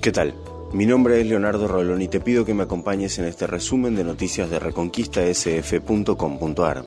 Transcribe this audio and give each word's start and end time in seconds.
¿Qué 0.00 0.12
tal? 0.12 0.34
Mi 0.72 0.86
nombre 0.86 1.20
es 1.20 1.26
Leonardo 1.26 1.66
Rolón 1.68 2.00
y 2.00 2.08
te 2.08 2.20
pido 2.20 2.46
que 2.46 2.54
me 2.54 2.62
acompañes 2.62 3.18
en 3.18 3.26
este 3.26 3.46
resumen 3.46 3.94
de 3.94 4.02
noticias 4.02 4.48
de 4.48 4.58
reconquistasf.com.ar. 4.58 6.86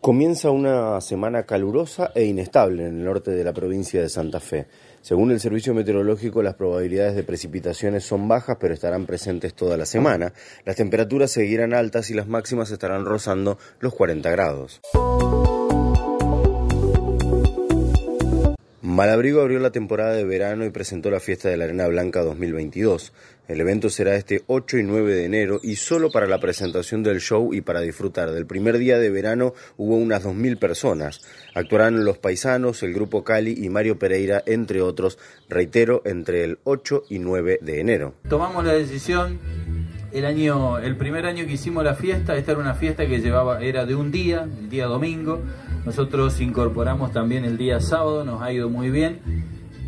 Comienza 0.00 0.50
una 0.50 1.00
semana 1.00 1.44
calurosa 1.44 2.10
e 2.16 2.24
inestable 2.24 2.86
en 2.86 2.98
el 2.98 3.04
norte 3.04 3.30
de 3.30 3.44
la 3.44 3.52
provincia 3.52 4.02
de 4.02 4.08
Santa 4.08 4.40
Fe. 4.40 4.66
Según 5.02 5.30
el 5.30 5.38
Servicio 5.38 5.72
Meteorológico, 5.72 6.42
las 6.42 6.54
probabilidades 6.54 7.14
de 7.14 7.22
precipitaciones 7.22 8.02
son 8.02 8.26
bajas, 8.26 8.56
pero 8.58 8.74
estarán 8.74 9.06
presentes 9.06 9.54
toda 9.54 9.76
la 9.76 9.86
semana. 9.86 10.32
Las 10.64 10.74
temperaturas 10.74 11.30
seguirán 11.30 11.74
altas 11.74 12.10
y 12.10 12.14
las 12.14 12.26
máximas 12.26 12.72
estarán 12.72 13.04
rozando 13.04 13.56
los 13.78 13.94
40 13.94 14.28
grados. 14.32 14.80
Malabrigo 18.96 19.42
abrió 19.42 19.58
la 19.58 19.72
temporada 19.72 20.14
de 20.14 20.24
verano 20.24 20.64
y 20.64 20.70
presentó 20.70 21.10
la 21.10 21.20
fiesta 21.20 21.50
de 21.50 21.58
la 21.58 21.64
Arena 21.64 21.86
Blanca 21.86 22.22
2022. 22.22 23.12
El 23.46 23.60
evento 23.60 23.90
será 23.90 24.16
este 24.16 24.42
8 24.46 24.78
y 24.78 24.84
9 24.84 25.14
de 25.14 25.26
enero 25.26 25.60
y 25.62 25.76
solo 25.76 26.10
para 26.10 26.26
la 26.26 26.40
presentación 26.40 27.02
del 27.02 27.20
show 27.20 27.52
y 27.52 27.60
para 27.60 27.82
disfrutar 27.82 28.30
del 28.30 28.46
primer 28.46 28.78
día 28.78 28.98
de 28.98 29.10
verano 29.10 29.52
hubo 29.76 29.96
unas 29.96 30.24
2.000 30.24 30.58
personas. 30.58 31.20
Actuarán 31.54 32.06
los 32.06 32.16
paisanos, 32.16 32.82
el 32.82 32.94
grupo 32.94 33.22
Cali 33.22 33.54
y 33.62 33.68
Mario 33.68 33.98
Pereira, 33.98 34.42
entre 34.46 34.80
otros, 34.80 35.18
reitero, 35.46 36.00
entre 36.06 36.44
el 36.44 36.58
8 36.64 37.02
y 37.10 37.18
9 37.18 37.58
de 37.60 37.80
enero. 37.80 38.14
Tomamos 38.26 38.64
la 38.64 38.72
decisión 38.72 39.38
el 40.10 40.24
año, 40.24 40.78
el 40.78 40.96
primer 40.96 41.26
año 41.26 41.44
que 41.44 41.52
hicimos 41.52 41.84
la 41.84 41.96
fiesta, 41.96 42.34
esta 42.34 42.52
era 42.52 42.62
una 42.62 42.74
fiesta 42.74 43.06
que 43.06 43.20
llevaba, 43.20 43.60
era 43.60 43.84
de 43.84 43.94
un 43.94 44.10
día, 44.10 44.48
el 44.58 44.70
día 44.70 44.86
domingo, 44.86 45.42
nosotros 45.86 46.40
incorporamos 46.40 47.12
también 47.12 47.44
el 47.44 47.56
día 47.56 47.78
sábado, 47.78 48.24
nos 48.24 48.42
ha 48.42 48.52
ido 48.52 48.68
muy 48.68 48.90
bien. 48.90 49.20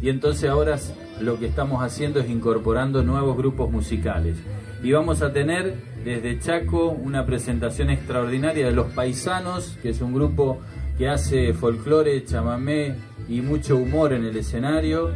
Y 0.00 0.10
entonces 0.10 0.48
ahora 0.48 0.78
lo 1.20 1.40
que 1.40 1.46
estamos 1.46 1.82
haciendo 1.82 2.20
es 2.20 2.30
incorporando 2.30 3.02
nuevos 3.02 3.36
grupos 3.36 3.68
musicales. 3.68 4.36
Y 4.80 4.92
vamos 4.92 5.22
a 5.22 5.32
tener 5.32 5.74
desde 6.04 6.38
Chaco 6.38 6.90
una 6.90 7.26
presentación 7.26 7.90
extraordinaria 7.90 8.66
de 8.66 8.72
Los 8.72 8.92
Paisanos, 8.92 9.76
que 9.82 9.88
es 9.88 10.00
un 10.00 10.14
grupo 10.14 10.60
que 10.96 11.08
hace 11.08 11.52
folclore, 11.52 12.24
chamamé 12.24 12.94
y 13.28 13.40
mucho 13.40 13.76
humor 13.76 14.12
en 14.12 14.24
el 14.24 14.36
escenario, 14.36 15.10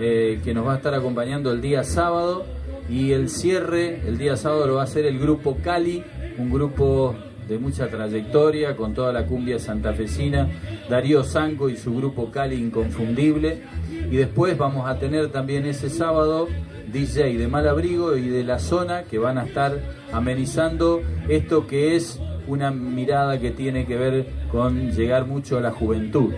eh, 0.00 0.40
que 0.42 0.52
nos 0.52 0.66
va 0.66 0.74
a 0.74 0.76
estar 0.78 0.94
acompañando 0.94 1.52
el 1.52 1.60
día 1.60 1.84
sábado. 1.84 2.44
Y 2.90 3.12
el 3.12 3.28
cierre, 3.28 4.00
el 4.04 4.18
día 4.18 4.36
sábado, 4.36 4.66
lo 4.66 4.74
va 4.74 4.80
a 4.80 4.84
hacer 4.84 5.06
el 5.06 5.20
grupo 5.20 5.58
Cali, 5.62 6.02
un 6.38 6.50
grupo 6.50 7.14
de 7.48 7.58
mucha 7.58 7.88
trayectoria, 7.88 8.76
con 8.76 8.94
toda 8.94 9.12
la 9.12 9.26
cumbia 9.26 9.58
santafesina, 9.58 10.48
Darío 10.88 11.24
Zanco 11.24 11.68
y 11.68 11.76
su 11.76 11.94
grupo 11.94 12.30
Cali 12.30 12.56
Inconfundible. 12.56 13.62
Y 14.10 14.16
después 14.16 14.56
vamos 14.56 14.88
a 14.88 14.98
tener 14.98 15.30
también 15.30 15.66
ese 15.66 15.90
sábado 15.90 16.48
DJ 16.92 17.36
de 17.38 17.48
Malabrigo 17.48 18.16
y 18.16 18.28
de 18.28 18.44
la 18.44 18.58
zona 18.58 19.04
que 19.04 19.18
van 19.18 19.38
a 19.38 19.44
estar 19.44 19.78
amenizando 20.12 21.02
esto 21.28 21.66
que 21.66 21.96
es 21.96 22.20
una 22.46 22.70
mirada 22.70 23.40
que 23.40 23.50
tiene 23.50 23.86
que 23.86 23.96
ver 23.96 24.26
con 24.50 24.92
llegar 24.92 25.26
mucho 25.26 25.58
a 25.58 25.60
la 25.60 25.70
juventud. 25.70 26.32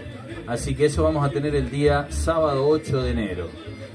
Así 0.46 0.74
que 0.74 0.86
eso 0.86 1.02
vamos 1.02 1.24
a 1.24 1.30
tener 1.30 1.54
el 1.54 1.70
día 1.70 2.06
sábado 2.10 2.66
8 2.68 3.02
de 3.02 3.10
enero. 3.10 3.48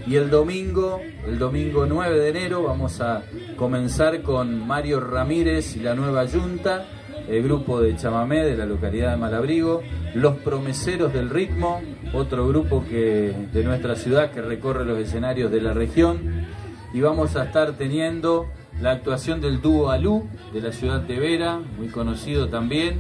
Y 0.06 0.16
el 0.16 0.30
domingo, 0.30 1.00
el 1.28 1.38
domingo 1.38 1.86
9 1.86 2.20
de 2.20 2.30
enero, 2.30 2.64
vamos 2.64 3.00
a 3.02 3.23
comenzar 3.56 4.22
con 4.22 4.67
Mario 4.67 5.00
Ramírez 5.00 5.76
y 5.76 5.80
la 5.80 5.94
nueva 5.95 6.26
Junta 6.28 6.86
el 7.30 7.44
grupo 7.44 7.81
de 7.81 7.95
chamamé 7.95 8.44
de 8.44 8.58
la 8.58 8.66
localidad 8.66 9.11
de 9.11 9.17
Malabrigo, 9.17 9.81
Los 10.16 10.38
Promeseros 10.38 11.14
del 11.14 11.30
Ritmo, 11.30 11.81
otro 12.14 12.47
grupo 12.47 12.83
que, 12.88 13.33
de 13.54 13.64
nuestra 13.64 13.95
ciudad 13.95 14.32
que 14.32 14.42
recorre 14.42 14.86
los 14.86 14.98
escenarios 14.99 15.52
de 15.52 15.61
la 15.61 15.73
región, 15.73 16.45
y 16.93 17.02
vamos 17.02 17.36
a 17.36 17.45
estar 17.45 17.73
teniendo 17.73 18.48
la 18.82 18.92
actuación 18.92 19.42
del 19.42 19.61
dúo 19.61 19.92
Alú 19.92 20.27
de 20.54 20.61
la 20.61 20.71
ciudad 20.71 21.02
de 21.02 21.20
Vera, 21.20 21.59
muy 21.77 21.87
conocido 21.87 22.49
también, 22.49 22.99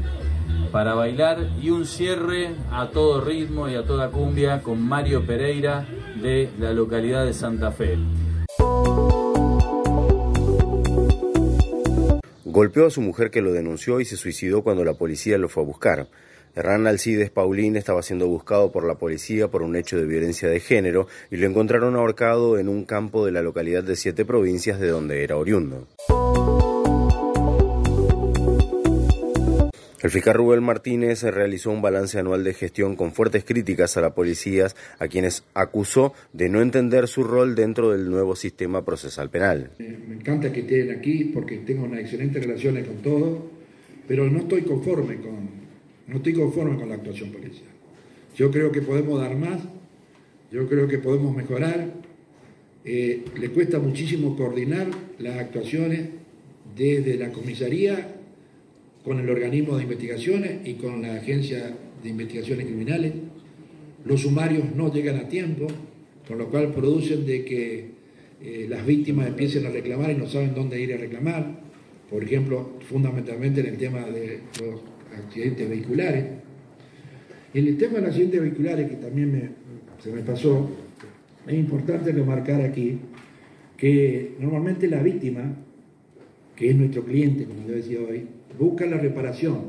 para 0.71 0.93
bailar, 0.93 1.49
y 1.61 1.69
un 1.69 1.85
cierre 1.85 2.51
a 2.71 2.87
todo 2.87 3.21
ritmo 3.21 3.67
y 3.67 3.75
a 3.75 3.83
toda 3.83 4.09
cumbia 4.09 4.61
con 4.61 4.81
Mario 4.81 5.25
Pereira 5.25 5.85
de 6.21 6.49
la 6.59 6.71
localidad 6.71 7.25
de 7.25 7.33
Santa 7.33 7.71
Fe. 7.71 7.97
Golpeó 12.51 12.87
a 12.87 12.89
su 12.89 12.99
mujer 12.99 13.31
que 13.31 13.41
lo 13.41 13.53
denunció 13.53 14.01
y 14.01 14.05
se 14.05 14.17
suicidó 14.17 14.61
cuando 14.61 14.83
la 14.83 14.93
policía 14.93 15.37
lo 15.37 15.47
fue 15.47 15.63
a 15.63 15.65
buscar. 15.65 16.07
Hernán 16.53 16.85
Alcides 16.85 17.29
Paulín 17.29 17.77
estaba 17.77 18.03
siendo 18.03 18.27
buscado 18.27 18.73
por 18.73 18.85
la 18.85 18.95
policía 18.95 19.47
por 19.47 19.61
un 19.61 19.77
hecho 19.77 19.95
de 19.95 20.05
violencia 20.05 20.49
de 20.49 20.59
género 20.59 21.07
y 21.29 21.37
lo 21.37 21.47
encontraron 21.47 21.95
ahorcado 21.95 22.59
en 22.59 22.67
un 22.67 22.83
campo 22.83 23.25
de 23.25 23.31
la 23.31 23.41
localidad 23.41 23.85
de 23.85 23.95
Siete 23.95 24.25
Provincias 24.25 24.81
de 24.81 24.89
donde 24.89 25.23
era 25.23 25.37
oriundo. 25.37 25.87
El 30.01 30.09
fiscal 30.09 30.33
Rubén 30.33 30.63
Martínez 30.63 31.21
realizó 31.21 31.69
un 31.69 31.83
balance 31.83 32.17
anual 32.17 32.43
de 32.43 32.55
gestión 32.55 32.95
con 32.95 33.11
fuertes 33.11 33.43
críticas 33.43 33.97
a 33.97 34.01
la 34.01 34.15
policía, 34.15 34.67
a 34.97 35.07
quienes 35.07 35.43
acusó 35.53 36.13
de 36.33 36.49
no 36.49 36.59
entender 36.61 37.07
su 37.07 37.23
rol 37.23 37.53
dentro 37.53 37.91
del 37.91 38.09
nuevo 38.09 38.35
sistema 38.35 38.83
procesal 38.83 39.29
penal. 39.29 39.69
Me 39.77 40.15
encanta 40.15 40.51
que 40.51 40.61
estén 40.61 40.89
aquí 40.89 41.25
porque 41.25 41.57
tengo 41.57 41.83
una 41.83 41.99
excelente 41.99 42.39
relación 42.39 42.83
con 42.83 42.95
todos, 43.03 43.43
pero 44.07 44.27
no 44.27 44.39
estoy 44.39 44.63
conforme 44.63 45.17
con, 45.17 45.49
no 46.07 46.17
estoy 46.17 46.33
conforme 46.33 46.79
con 46.79 46.89
la 46.89 46.95
actuación 46.95 47.31
policial. 47.31 47.69
Yo 48.35 48.49
creo 48.49 48.71
que 48.71 48.81
podemos 48.81 49.21
dar 49.21 49.35
más, 49.35 49.61
yo 50.51 50.67
creo 50.67 50.87
que 50.87 50.97
podemos 50.97 51.35
mejorar. 51.35 51.93
Eh, 52.83 53.23
le 53.39 53.49
cuesta 53.51 53.77
muchísimo 53.77 54.35
coordinar 54.35 54.87
las 55.19 55.37
actuaciones 55.37 56.09
desde 56.75 57.17
la 57.17 57.31
comisaría 57.31 58.15
con 59.03 59.19
el 59.19 59.29
organismo 59.29 59.77
de 59.77 59.83
investigaciones 59.83 60.67
y 60.67 60.75
con 60.75 61.01
la 61.01 61.15
agencia 61.15 61.75
de 62.01 62.09
investigaciones 62.09 62.65
criminales. 62.65 63.13
Los 64.05 64.21
sumarios 64.21 64.75
no 64.75 64.91
llegan 64.93 65.17
a 65.17 65.27
tiempo, 65.27 65.67
con 66.27 66.37
lo 66.37 66.49
cual 66.49 66.71
producen 66.71 67.25
de 67.25 67.45
que 67.45 67.91
eh, 68.41 68.65
las 68.69 68.85
víctimas 68.85 69.27
empiecen 69.27 69.65
a 69.65 69.69
reclamar 69.69 70.11
y 70.11 70.15
no 70.15 70.27
saben 70.27 70.53
dónde 70.53 70.81
ir 70.81 70.93
a 70.93 70.97
reclamar. 70.97 71.61
Por 72.09 72.23
ejemplo, 72.23 72.77
fundamentalmente 72.89 73.61
en 73.61 73.67
el 73.67 73.77
tema 73.77 74.01
de 74.01 74.39
los 74.59 74.81
accidentes 75.17 75.69
vehiculares. 75.69 76.25
En 77.53 77.67
el 77.67 77.77
tema 77.77 77.95
de 77.95 78.01
los 78.01 78.09
accidentes 78.09 78.41
vehiculares, 78.41 78.89
que 78.89 78.95
también 78.95 79.51
se 80.03 80.11
me 80.11 80.21
pasó, 80.21 80.69
es 81.47 81.53
importante 81.53 82.11
remarcar 82.11 82.61
aquí 82.61 82.97
que 83.77 84.35
normalmente 84.39 84.87
la 84.87 85.01
víctima, 85.01 85.55
que 86.61 86.69
es 86.69 86.75
nuestro 86.75 87.03
cliente, 87.03 87.45
como 87.45 87.67
yo 87.67 87.73
decía 87.73 87.97
hoy, 88.07 88.27
busca 88.59 88.85
la 88.85 88.97
reparación 88.97 89.61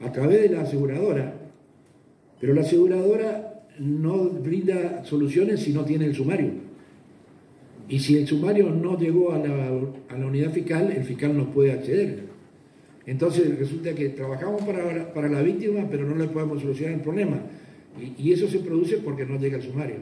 a 0.00 0.12
través 0.12 0.42
de 0.42 0.50
la 0.50 0.60
aseguradora, 0.60 1.34
pero 2.40 2.54
la 2.54 2.60
aseguradora 2.60 3.64
no 3.80 4.30
brinda 4.30 5.04
soluciones 5.04 5.58
si 5.58 5.72
no 5.72 5.84
tiene 5.84 6.04
el 6.04 6.14
sumario. 6.14 6.52
Y 7.88 7.98
si 7.98 8.16
el 8.16 8.28
sumario 8.28 8.70
no 8.70 8.96
llegó 8.96 9.32
a 9.32 9.38
la, 9.38 10.24
unidad 10.24 10.52
fiscal, 10.52 10.92
el 10.92 11.02
fiscal 11.02 11.36
no 11.36 11.50
puede 11.50 11.72
acceder. 11.72 12.20
Entonces 13.04 13.58
resulta 13.58 13.92
que 13.96 14.10
trabajamos 14.10 14.62
para, 14.62 15.12
para 15.12 15.28
la 15.28 15.42
víctima, 15.42 15.88
pero 15.90 16.06
no 16.06 16.14
le 16.14 16.28
podemos 16.28 16.62
solucionar 16.62 16.94
el 16.94 17.00
problema. 17.00 17.40
Y, 18.00 18.28
y, 18.28 18.32
eso 18.32 18.46
se 18.46 18.60
produce 18.60 18.98
porque 18.98 19.26
no 19.26 19.40
llega 19.40 19.56
el 19.56 19.64
sumario. 19.64 19.96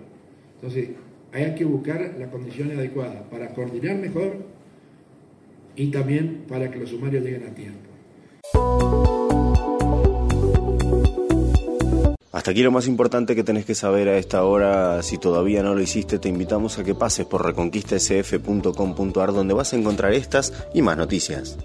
Entonces 0.57 0.91
hay 1.33 1.55
que 1.55 1.65
buscar 1.65 2.15
las 2.19 2.29
condiciones 2.29 2.77
adecuadas 2.77 3.23
para 3.31 3.55
coordinar 3.55 3.97
mejor 3.97 4.56
y 5.77 5.89
también 5.89 6.45
para 6.49 6.71
que 6.71 6.79
los 6.79 6.91
sumarios 6.91 7.23
lleguen 7.23 7.47
a 7.47 7.55
tiempo. 7.55 7.91
Hasta 12.33 12.51
aquí 12.51 12.63
lo 12.63 12.71
más 12.71 12.87
importante 12.87 13.35
que 13.35 13.43
tenés 13.43 13.65
que 13.65 13.75
saber 13.75 14.09
a 14.09 14.19
esta 14.19 14.45
hora. 14.45 15.03
Si 15.03 15.17
todavía 15.17 15.63
no 15.63 15.75
lo 15.75 15.81
hiciste, 15.81 16.19
te 16.19 16.29
invitamos 16.29 16.79
a 16.79 16.85
que 16.85 16.95
pases 16.95 17.25
por 17.25 17.45
reconquistasf.com.ar 17.45 19.33
donde 19.33 19.55
vas 19.55 19.73
a 19.73 19.77
encontrar 19.77 20.13
estas 20.13 20.53
y 20.75 20.83
más 20.83 20.99
noticias. 20.99 21.57